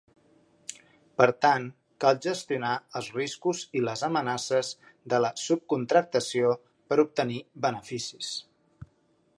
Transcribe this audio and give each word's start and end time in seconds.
Per 1.21 1.27
tant, 1.45 1.67
cal 2.05 2.21
gestionar 2.27 2.71
els 3.01 3.09
riscos 3.17 3.61
i 3.81 3.83
les 3.89 4.03
amenaces 4.09 4.73
de 5.15 5.21
la 5.27 5.33
subcontractació 5.45 6.57
per 6.89 7.01
obtenir 7.07 7.41
beneficis. 7.67 8.35